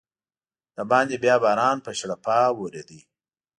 [0.77, 2.99] دباندې بیا باران په شړپا ورېده.